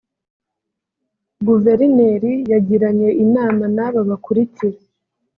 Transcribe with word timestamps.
Guverineri 1.47 2.33
yagiranye 2.51 3.09
inama 3.23 3.63
n’ 3.75 3.77
aba 3.85 4.01
bakurikira 4.09 4.77